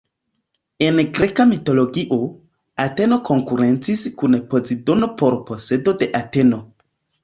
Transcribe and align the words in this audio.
En 0.85 0.95
Greka 1.17 1.45
mitologio, 1.49 2.19
Ateno 2.87 3.21
konkurencis 3.31 4.05
kun 4.19 4.43
Pozidono 4.51 5.15
por 5.25 5.41
posedo 5.53 5.99
de 6.03 6.15
Ateno. 6.27 6.67